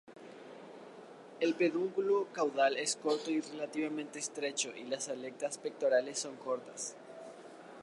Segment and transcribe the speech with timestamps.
[1.39, 6.95] El pedúnculo caudal es corto y relativamente estrecho y las aletas pectorales son cortas.